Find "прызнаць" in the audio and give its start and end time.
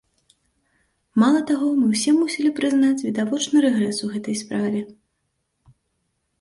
2.61-3.05